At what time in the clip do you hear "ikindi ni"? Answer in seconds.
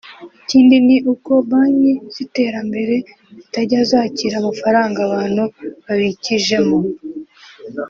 0.41-0.97